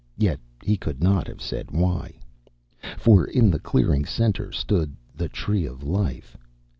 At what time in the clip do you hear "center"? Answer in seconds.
4.09-4.51